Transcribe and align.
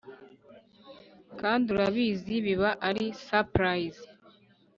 kandi 1.39 1.65
urabizi 1.75 2.33
biba 2.45 2.69
ari 2.87 3.05
surprise!, 3.27 4.01